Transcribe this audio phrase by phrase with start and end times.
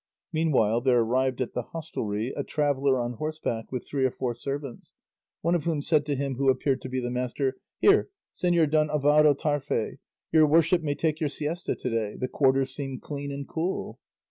[0.33, 4.95] Meanwhile there arrived at the hostelry a traveller on horseback with three or four servants,
[5.41, 8.89] one of whom said to him who appeared to be the master, "Here, Señor Don
[8.89, 9.99] Alvaro Tarfe,
[10.31, 13.99] your worship may take your siesta to day; the quarters seem clean and cool."